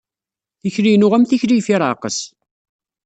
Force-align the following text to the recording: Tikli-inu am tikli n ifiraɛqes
Tikli-inu 0.61 1.07
am 1.15 1.23
tikli 1.29 1.55
n 1.57 1.59
ifiraɛqes 1.59 2.17